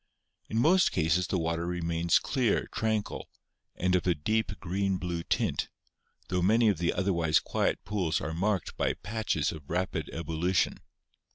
In 0.49 0.57
most 0.57 0.91
cases 0.91 1.27
the 1.27 1.37
water 1.37 1.67
remains 1.67 2.17
clear, 2.17 2.67
tranquil, 2.71 3.29
and 3.75 3.93
of 3.95 4.07
a 4.07 4.15
deep 4.15 4.59
green 4.59 4.97
blue 4.97 5.21
tint, 5.21 5.69
tho 6.29 6.41
many 6.41 6.69
of 6.69 6.79
the 6.79 6.91
otherwise 6.91 7.39
quiet 7.39 7.85
pools 7.85 8.19
are 8.19 8.33
marked 8.33 8.75
by 8.75 8.93
patches 8.93 9.51
of 9.51 9.69
rapid 9.69 10.09
ebullition. 10.11 10.79